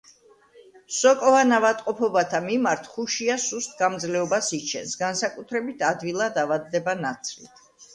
[0.99, 7.67] სოკოვან ავადმყოფობათა მიმართ ხუშია სუსტ გამძლეობას იჩენს, განსაკუთრებით ადვილად ავადდება ნაცრით.